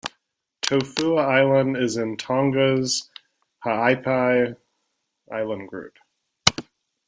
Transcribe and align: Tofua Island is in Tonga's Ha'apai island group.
Tofua 0.63 1.23
Island 1.27 1.77
is 1.77 1.95
in 1.97 2.17
Tonga's 2.17 3.07
Ha'apai 3.63 4.55
island 5.31 5.69
group. 5.69 5.99